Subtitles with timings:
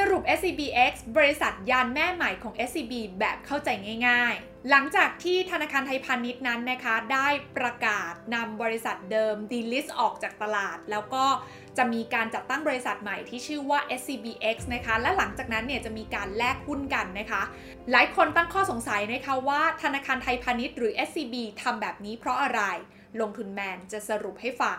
[0.00, 3.68] สรุป SCBX บริษัทยานแม่ใหม่ของ SCB แบบเข้าใจ
[4.08, 11.24] ง่าย ๆ หลังจากที่ธนาคารไทยพาณิชย์นั้นนะคะ ได้ประกาศนำบริษัทเดิมดีลิสออกจากตลาด แล้วก็
[11.78, 17.42] จะมีการจัดตั้งบริษัทใหม่ที่ชื่อว่า SCBX นะคะ และหลังจากนั้นเนี่ยจะมีการแลกหุ้นกันนะคะ
[17.90, 22.62] หลายคนตั้งข้อสงสัยนะคะว่าธนาคารไทยพาณิชย์หรือ SCB ทำแบบนี้เพราะอะไร
[23.20, 24.78] ลงทุนแมนจะสรุปให้ฟัง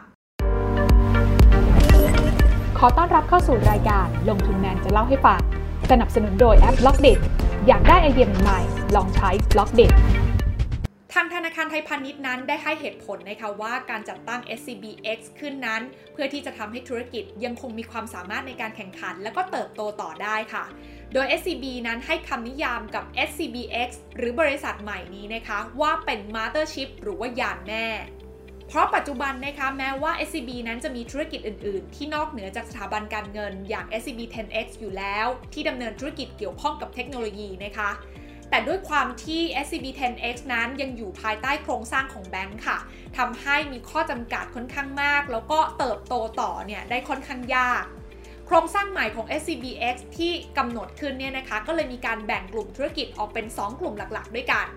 [2.82, 5.42] ขอต้อนรับเข้าสู่รายการลงทุนแมนจะเล่าให้ฟัง
[5.92, 7.20] สนับสนุนโดยแอปบล็อกเด็ด
[7.68, 9.94] อยากได้ไอเดียใหม่ๆลองใช้บล็อกเด็ด
[11.14, 15.82] ทางธนาคารไทยพาณิชย์นั้นได้ให้เหตุผลนะคะว่าการจัดตั้ง SCBX ขึ้นนั้น
[16.14, 20.64] เพื่อที่จะทำให้ธุรกิจยังคงมีความสามารถในการแข่งขัน และก็เติบโตต่อได้ค่ะ
[21.14, 27.86] โดย SCB นั้นให้คำนิยามกับ SCBX หรือบริษัทใหม่นี้นะคะ ว่าเป็น Mothership หรือว่ายานแม่
[28.68, 37.90] เพราะปัจจุบันนะคะแม้ว่า SCB นั้นจะมีธุรกิจอื่น ๆ ที่นอกเหนือจากสถาบันการเงินอย่าง SCB 10X อยู่แล้ว ที่ดำเนินธุรกิจเกี่ยวข้องกับเทคโนโลยีนะคะ
[38.50, 42.78] แต่ด้วยความที่ SCB 10X นั้นยังอยู่ภายใต้โครงสร้างของแบงก์ค่ะ
[43.18, 47.86] ทำให้มีข้อจำกัดค่อนข้างมาก แล้วก็เติบโตต่อเนี่ยได้ค่อนข้างยาก
[48.48, 54.68] โครงสร้างใหม่ของ SCBX ที่กำหนดขึ้นเนี่ยนะคะ ก็เลยมีการแบ่งกลุ่มธุรกิจออกเป็น 2 กลุ่มหลักๆ ด้วยกัน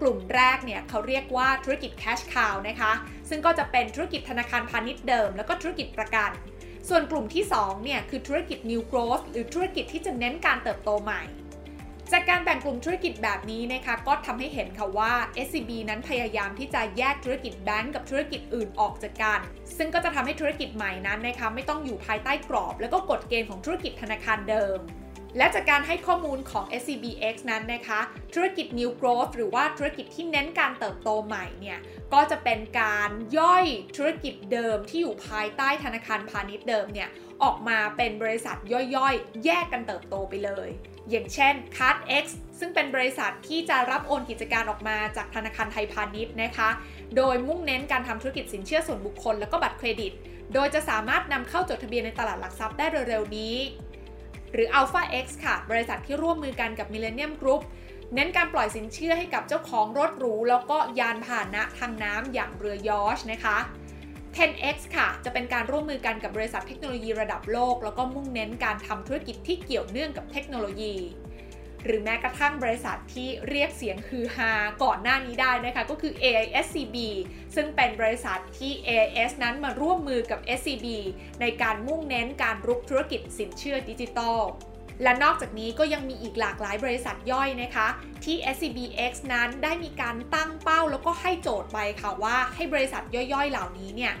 [0.00, 2.92] กลุ่มแรกเนี่ยเขาเรียกว่าธุรกิจ cash cow นะคะ
[3.30, 6.30] ซึ่งก็จะเป็นธุรกิจธนาคารพาณิชย์เดิม แล้วก็ธุรกิจประกัน
[6.88, 11.22] ส่วนกลุ่มที่2เนี่ยคือธุรกิจ new growth หรือธุรกิจที่จะเน้นการเติบโตใหม่
[12.12, 15.12] จากการแบ่งกลุ่มธุรกิจแบบนี้นะคะก็ทำให้เห็นค่ะว่า
[15.46, 19.40] SCB นั้นพยายามที่จะแยกธุรกิจแบงก์กับธุรกิจอื่นออกจากกัน
[19.76, 24.78] ซึ่งก็จะทำให้ธุรกิจใหม่นั้นนะคะไม่ต้องอยู่ภายใต้กรอบ แล้วก็กฎเกณฑ์ของธุรกิจธนาคารเดิม
[25.36, 28.00] และจากการให้ข้อมูลของ SCBX นั้นนะคะ
[28.34, 31.78] ธุรกิจ New Growth หรือว่าธุรกิจที่เน้นการเติบโตใหม่เนี่ย
[32.12, 33.64] ก็จะเป็นการย่อย
[33.96, 37.08] ธุรกิจเดิมที่อยู่ภายใต้ธนาคารพาณิชย์เดิมเนี่ย
[37.42, 40.68] ออกมาเป็นบริษัทย่อยๆ แยกกันเติบโตไปเลย
[41.10, 42.24] อย่างเช่น CardX
[42.58, 46.70] ซึ่งเป็นบริษัทที่จะรับโอนกิจการออกมาจากธนาคารไทยพาณิชย์นะคะ
[47.16, 50.12] โดยมุ่งเน้นการทำธุรกิจสินเชื่อส่วนบุคคล แล้วก็บัตรเครดิต
[50.54, 53.54] โดยจะสามารถนำเข้าจดทะเบียนในตลาดหลักทรัพย์ได้เร็วๆนี้
[54.52, 57.62] หรือ Alpha X ค่ะ บริษัทที่ร่วมมือกันกับ Millennium Group
[58.14, 63.58] เน้นการปล่อยสินเชื่อให้กับเจ้าของรถหรู แล้วก็ยานพาหนะทางน้ำอย่างเรือยอชนะคะ
[64.36, 70.94] 10x ค่ะ จะเป็นการร่วมมือกันกับบริษัทเทคโนโลยีระดับโลก แล้วก็มุ่งเน้นการทำธุรกิจที่เกี่ยวเนื่องกับเทคโนโลยี
[71.84, 74.52] หรือแม้กระทั่งบริษัทที่เรียกเสียงฮือฮา
[74.84, 76.96] ก่อนหน้านี้ได้นะคะก็คือ AISCB
[77.54, 80.86] ซึ่งเป็นบริษัทที่ AIS นั้นมาร่วมมือกับ SCB
[81.40, 84.40] ในการมุ่งเน้นการรุกธุรกิจสินเชื่อดิจิทัล
[85.02, 87.88] และนอกจากนี้ก็ยังมีอีกหลากหลายบริษัทย่อยนะคะ
[88.24, 94.12] ที่ SCBX นั้นได้มีการตั้งเป้าแล้วก็ให้โจทย์ไปค่ะว่าให้บริษัทย่อยๆ เหล่านี้เนี่ย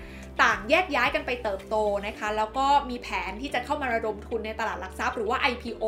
[0.42, 1.76] ต่างแยกย้ายกันไปเติบโต
[2.06, 5.84] นะคะ แล้วก็มีแผนที่จะเข้ามาระดมทุนในตลาดหลักทรัพย์หรือว่า IPO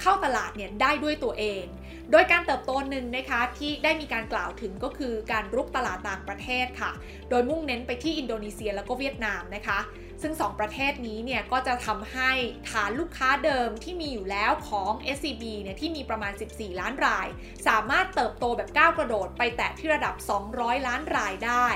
[0.00, 1.64] เข้าตลาดเนี่ยได้ด้วยตัวเอง
[2.10, 6.90] โดยการเติบโตหนึ่งนะคะที่ได้มีการกล่าวถึงก็คือการรุกตลาดต่างประเทศค่ะ
[7.30, 9.80] โดยมุ่งเน้นไปที่อินโดนีเซียแล้วก็เวียดนามนะคะ
[10.22, 12.30] ซึ่ง 2 ประเทศนี้เนี่ยก็จะทำให้
[12.70, 17.26] ฐานลูกค้าเดิมที่มีอยู่แล้วของ SCB เนี่ยที่มีประมาณ 14 ล้านราย
[17.68, 20.14] สามารถเติบโตแบบก้าวกระโดดไปแตะที่ระดับ
[20.50, 21.66] 200 ล้านรายได้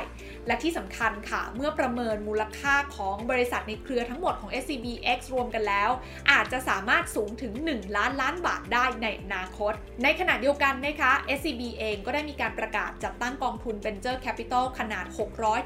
[0.48, 5.90] และที่สำคัญค่ะ เมื่อประเมินมูลค่าของบริษัทในเครือทั้งหมดของ SCBX รวมกันแล้ว
[6.30, 9.72] อาจจะสามารถสูงถึง 1 ล้านล้านบาทได้ในอนาคต
[10.02, 15.04] ในขณะเดียวกันนะคะ SCB เองก็ได้มีการประกาศจัดตั้งกองทุน Venture Capital ขนาด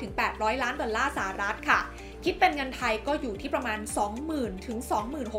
[0.01, 1.81] 600-800 ล้านดอลลาร์สหรัฐค่ะ
[2.25, 3.79] คิดเป็นเงินไทยก็อยู่ที่ประมาณ
[4.23, 4.79] 20,000 ถึง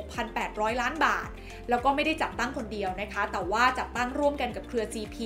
[0.09, 1.29] 26,800 ล้านบาท
[1.69, 5.17] แล้วก็ไม่ได้จัดตั้งคนเดียวนะคะ แต่ว่าจัดตั้งร่วมกันกับเครือ GP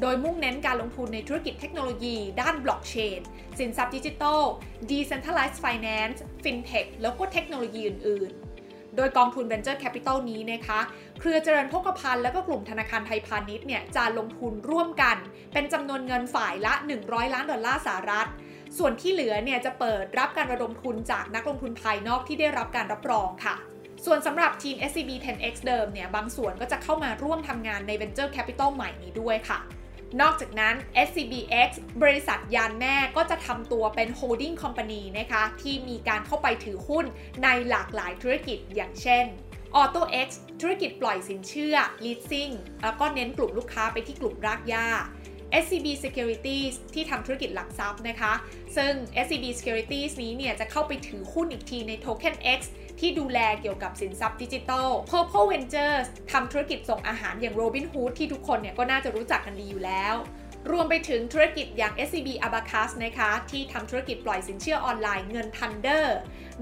[0.00, 3.20] โดยมุ่งเน้นการลงทุนในธุรกิจเทคโนโลยี ด้านบล็อกเชน
[3.58, 4.42] สินทรัพย์ดิจิทัล
[4.90, 10.80] Decentralized Finance FinTech แล้วก็เทคโนโลยีอื่นๆโดยกองทุน Venture Capital นี้นะคะ
[11.20, 15.16] เครือเจริญพกพันธ์และก็กลุ่มธนาคารไทยพาณิชย์เนี่ยจะลงทุนร่วมกัน
[15.52, 16.74] เป็นจำนวนเงินฝ่ายละ
[17.04, 18.28] 100 ล้านดอลลาร์สหรัฐ
[18.78, 23.56] ส่วนที่เหลือเนี่ยจะเปิดรับการระดมทุนจากนักลงทุนภายนอกที่ได้รับการรับรองค่ะ
[24.04, 29.58] ส่วนสำหรับทีม SCB 10X เดิมเนี่ยบางส่วนก็จะเข้ามาร่วมทำงานใน Venture Capital ใหม่นี้ด้วยค่ะ
[30.20, 30.74] นอกจากนั้น
[31.06, 31.70] SCBX
[32.02, 37.04] บริษัทยานแม่ก็จะทำตัวเป็น holding company นะคะ ที่มีการเข้าไปถือหุ้น
[37.42, 39.24] ในหลากหลายธุรกิจอย่างเช่น
[39.76, 40.28] AutoX
[40.60, 44.86] ธุรกิจปล่อยสินเชื่อ leasing แล้วก็เน้นกลุ่มลูกค้าไปที่กลุ่มรากหญ้า
[45.62, 48.32] SCB Securities ที่ทำธุรกิจหลักทรัพย์นะคะ
[48.76, 48.92] ซึ่ง
[49.24, 52.60] SCB Securities นี้เนี่ยจะเข้าไปถือหุ้นอีกทีใน Token X
[53.00, 60.14] ที่ดูแลเกี่ยวกับสินทรัพย์ดิจิทัล Purple Ventures ทำธุรกิจส่งอาหารอย่าง Robinhood ที่ทุกคนเนี่ยก็น่าจะรู้จักกันดีอยู่แล้ว
[60.72, 66.04] รวมไปถึงธุรกิจอย่าง SCB Abacus นะคะ ที่ทำธุรกิจปล่อยสินเชื่อออนไลน์เงิน Thunder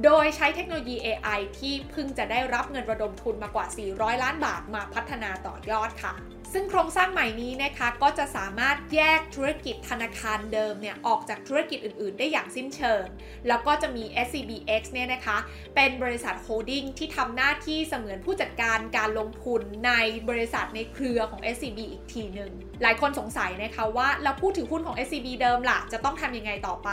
[0.04, 6.14] โดยใช้เทคโนโลยี AI ที่เพิ่งจะได้รับเงินระดมทุนมากว่า 400 ล้านบาทมาพัฒนาต่อยอดค่ะ
[6.52, 13.04] ซึ่งโครงสร้างใหม่นี้นะคะก็จะสามารถแยกธุรกิจธนาคารเดิมเนี่ยออกจากธุรกิจอื่น ๆ ได้อย่างสิ้นเชิง
[13.48, 15.36] แล้วก็จะมี SCBX เนี่ยนะคะ
[15.74, 19.92] เป็นบริษัทโฮลดิ้งที่ทำหน้าที่เสมือนผู้จัดการการลงทุนใน
[20.28, 22.52] บริษัทในเครือของ SCB อีกทีหนึ่ง
[22.82, 26.90] หลายคนสงสัยนะคะว่าแล้วผู้ถือหุ้นของ SCB เดิมล่ะจะต้องทำยังไงต่อไป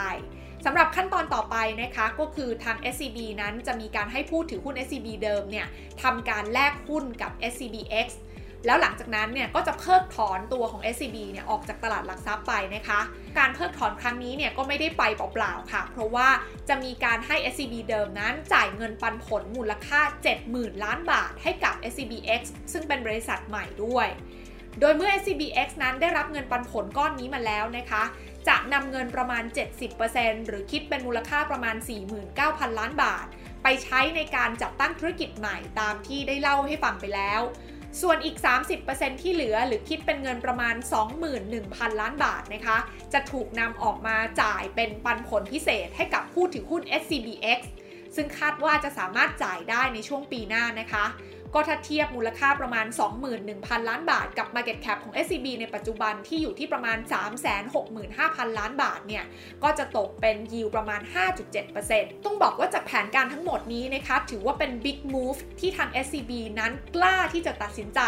[0.64, 5.66] สำหรับขั้นตอนต่อไปนะคะก็คือทาง SCB นั้นจะมีการให้ผู้ถือหุ้น SCB เดิมเนี่ย
[6.02, 8.08] ทำการแลกหุ้นกับ SCBX
[8.66, 13.00] แล้วหลังจากนั้นเนี่ยก็จะเพิกถอนตัวของ SCB เนี่ยออกจากตลาดหลักทรัพย์ไปนะคะ
[13.38, 16.28] การเพิกถอนครั้งนี้เนี่ยก็ไม่ได้ไปเปล่าๆค่ะ เพราะว่า
[16.68, 20.00] จะมีการให้ SCB เดิมนั้นจ่ายเงินปันผลมูลค่า
[20.42, 22.42] 70,000 ล้านบาทให้กับ SCBX
[22.72, 24.08] ซึ่งเป็นบริษัทใหม่ด้วย
[24.80, 28.02] โดยเมื่อ SCBX นั้นได้รับเงินปันผลก้อนนี้มาแล้วนะคะ
[28.48, 29.42] จะนำเงินประมาณ
[29.96, 31.76] 70%หรือคิดเป็นมูลค่าประมาณ
[32.28, 33.26] 49,000 ล้านบาท
[33.62, 37.40] ไปใช้ในการจัดตั้งธุรกิจใหม่ตามที่ได้เล่าให้ฟังไปแล้ว
[38.00, 38.36] ส่วนอีก
[38.80, 40.74] 30%ที่เหลือหรือคิดเป็นเงินประมาณ
[41.36, 42.78] 21,000 ล้านบาทนะคะ
[43.12, 47.60] จะถูกนำออกมาจ่ายเป็นปันผลพิเศษให้กับผู้ถือหุ้น SCBX
[48.16, 51.04] ซึ่งคาดว่าจะสามารถจ่ายได้ในช่วงปีหน้านะคะ
[51.54, 52.86] ก็ถ้าเทียบมูลค่าประมาณ
[53.36, 56.98] 21,000 ล้านบาท กับ Market Cap ของ SCB ในปัจจุบันที่อยู่ที่ประมาณ
[57.78, 59.24] 365,000 ล้านบาทเนี่ย
[59.62, 61.00] ก็จะตกเป็นยิวประมาณ
[61.62, 68.00] 5.7%ต้องบอกว่าจากแผนการทั้งหมดนี้นะคะ ถือว่าเป็น Big Move ที่ทาง SCB นั้นกล้าที่จะตัดสินใจ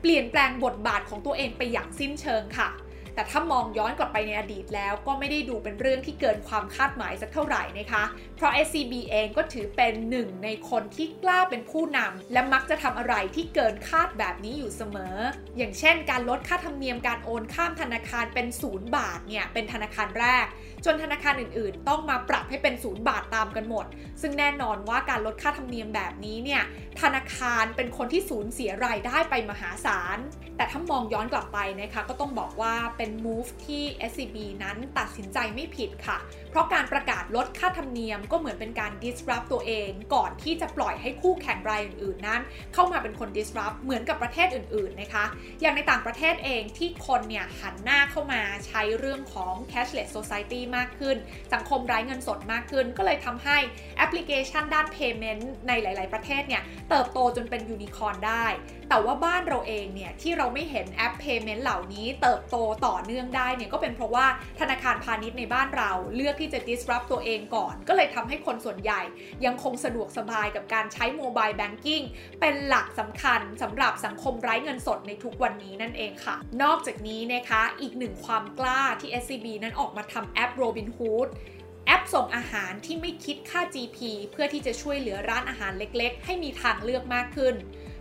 [0.00, 2.68] เปลี่ยนแปลงบทบาทของตัวเองไปอย่างสิ้นเชิงค่ะ
[3.14, 8.04] แต่ถ้ามองย้อนกลับไปในอดีตแล้วก็ไม่ได้ดูเป็นเรื่องที่เกินความคาดหมายสักเท่าไหร่นะคะ
[8.36, 15.16] เพราะ SCB เองก็ถือเป็นหนึ่งในคนที่กล้าเป็นผู้นำและมักจะทำอะไรที่เกินคาดแบบนี้อยู่เสมอ
[15.56, 20.46] อย่างเช่น การลดค่าธรรมเนียมการโอนข้ามธนาคารเป็นศูนย์บาทเนี่ยเป็นธนาคารแรก
[20.84, 23.86] จนธนาคารอื่นๆ ต้องมาปรับให้เป็นศูนย์บาทตามกันหมด
[24.20, 26.62] ซึ่งแน่นอนว่าการลดค่าธรรมเนียมแบบนี้เนี่ย
[27.00, 30.18] ธนาคารเป็นคนที่สูญเสียรายได้ไปมหาศาล
[30.56, 36.18] แต่ถ้ามองย้อนกลับไปนะคะก็ต้องบอกว่าเป็น move ที่ SCB นั้นตัดสินใจไม่ผิดค่ะ
[36.50, 42.40] เพราะการประกาศลดค่าธรรมเนียมก็เหมือนเป็นการ disrupt ตัวเอง ก่อนที่จะปล่อยให้คู่แข่งรายอื่นๆ นั้น
[42.74, 45.24] เข้ามาเป็นคน disrupt เหมือนกับประเทศอื่นๆนะคะ
[45.60, 51.16] อย่างในต่างประเทศเองที่คนเนี่ยหันหน้าเข้ามาใช้เรื่องของ cashless society มากขึ้น
[51.52, 53.58] สังคมไร้เงินสดมากขึ้น ก็เลยทำให้
[53.96, 58.46] แอปพลิเคชันด้าน payment ในหลาย ๆ ประเทศเนี่ยเติบโตจนเป็นยูนิคอร์นได้
[58.94, 62.56] แต่ว่าบ้านเราเองเนี่ยที่เราไม่เห็นแอป payment เหล่านี้เติบโต
[62.86, 64.26] ต่อเนื่องได้เนี่ยก็เป็นเพราะว่า
[64.60, 69.02] ธนาคารพาณิชย์ในบ้านเราเลือกที่จะ disrupt ตัวเองก่อน ก็เลยทำให้คนส่วนใหญ่
[69.44, 72.02] ยังคงสะดวกสบายกับการใช้โมบายแบงกิ้ง
[72.40, 81.28] เป็นหลักสำคัญสำหรับสังคมไร้เงินสดในทุกวันนี้นั่นเองค่ะ นอกจากนี้นะคะอีกหนึ่งความกล้าที่ SCB นั้นออกมาทำแอป Robinhood
[81.86, 83.98] แอปส่งอาหารที่ไม่คิดค่า GP
[84.32, 87.56] เพื่อที่จะช่วยเหลือร้านอาหารเล็กๆ ให้มีทางเลือกมากขึ้น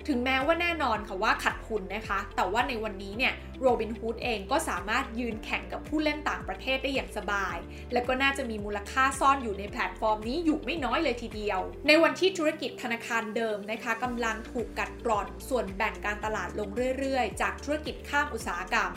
[0.08, 7.58] ถึงแม้ว่าแน่นอนค่ะว่าขัดทุนนะคะ แต่ว่าในวันนี้เนี่ยโรบินฮูดเองก็สามารถยืนแข่งกับผู้เล่นต่างประเทศได้อย่างสบาย
[7.94, 18.92] และก็น่าจะมีมูลค่าซ่อนอยู่ในแพลตฟอร์มนี้อยู่ไม่น้อยเลยทีเดียว ในวันที่ธุรกิจธนาคารเดิมนะคะกำลังถูกกัดกร่อน ส่วนแบ่งการตลาดลงเรื่อยๆ จากธุรกิจข้ามอุตสาหกรรม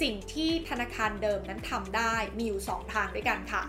[0.00, 3.62] สิ่งที่ธนาคารเดิมนั้นทำได้มีอยู่ 2 ทางด้วยกันค่ะ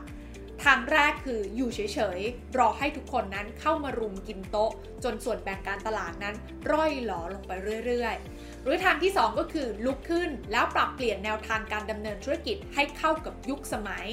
[0.63, 1.80] ทางแรกคืออยู่เฉ
[2.18, 4.71] ยๆ รอให้ทุกคนนั้นเข้ามารุมกินโต๊ะ
[5.04, 6.36] จนส่วนแบ่งการตลาดนั้น
[6.71, 7.51] ร่อยหลอลงไป
[7.86, 14.07] เรื่อยๆ หรือทางที่ 2 ก็คือลุกขึ้นแล้วปรับเปลี่ยนแนวทางการดำเนินธุรกิจให้เข้ากับยุคสมัย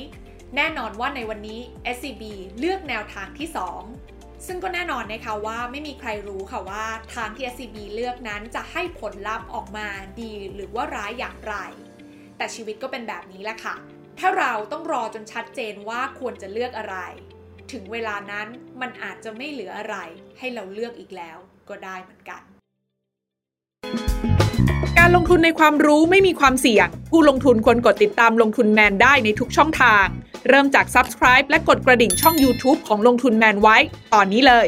[0.57, 1.61] แน่นอนว่าในวันนี้
[1.97, 2.23] SCB
[2.59, 3.49] เลือกแนวทางที่
[3.99, 6.85] 2ซึ่งก็แน่นอนนะคะว่าไม่มีใครรู้ค่ะว่า
[7.15, 9.87] ทางที่ SCB เลือกนั้นจะให้ผลลัพธ์ออกมา
[10.21, 11.55] ดีหรือว่าร้ายอย่างไร
[12.37, 13.75] แต่ชีวิตก็เป็นแบบนี้แหละค่ะ
[14.21, 16.97] ถ้าเราต้องรอจนชัดเจนว่าควรจะเลือกอะไร
[17.73, 18.49] ถึงเวลานั้น
[18.81, 19.97] มันอาจจะไม่เหลืออะไร
[20.39, 22.43] ให้เราเลือกอีกแล้วก็ได้เหมือนกัน
[24.99, 30.07] การลงทุนในความรู้ไม่มีความเสี่ยง ผู้ลงทุนควรกดติดตามลงทุนแมนได้ในทุกช่องทาง
[30.49, 33.77] เริ่มจาก Subscribe และกดกระดิ่งช่อง YouTube ของลงทุนแมนไว้
[34.15, 34.67] ตอนนี้เลย